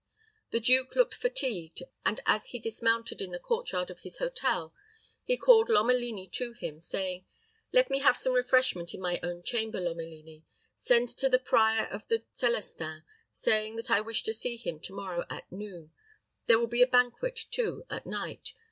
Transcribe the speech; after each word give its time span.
The 0.49 0.59
duke 0.59 0.95
looked 0.95 1.13
fatigued; 1.13 1.83
and, 2.03 2.21
as 2.25 2.47
he 2.47 2.57
dismounted 2.59 3.21
in 3.21 3.29
the 3.29 3.37
court 3.37 3.71
yard 3.71 3.91
of 3.91 3.99
his 3.99 4.17
hotel, 4.17 4.73
he 5.21 5.37
called 5.37 5.69
Lomelini 5.69 6.27
to 6.31 6.53
him, 6.53 6.79
saying, 6.79 7.23
"Let 7.71 7.91
me 7.91 7.99
have 7.99 8.17
some 8.17 8.33
refreshment 8.33 8.95
in 8.95 8.99
my 8.99 9.19
own 9.21 9.43
chamber, 9.43 9.79
Lomelini. 9.79 10.43
Send 10.75 11.07
to 11.09 11.29
the 11.29 11.37
prior 11.37 11.85
of 11.85 12.07
the 12.07 12.23
Celestins, 12.33 13.03
saying 13.29 13.75
that 13.75 13.91
I 13.91 14.01
wish 14.01 14.23
to 14.23 14.33
see 14.33 14.57
him 14.57 14.79
to 14.79 14.93
morrow 14.95 15.23
at 15.29 15.51
noon. 15.51 15.91
There 16.47 16.57
will 16.57 16.65
be 16.65 16.81
a 16.81 16.87
banquet, 16.87 17.35
too, 17.51 17.85
at 17.91 18.07
night. 18.07 18.53